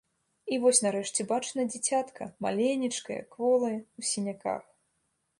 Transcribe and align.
І 0.55 0.57
вось 0.61 0.79
нарэшце 0.85 1.25
бачна 1.31 1.65
дзіцятка— 1.73 2.23
маленечкае, 2.45 3.19
кволае, 3.35 3.77
у 4.01 4.07
сіняках. 4.13 4.63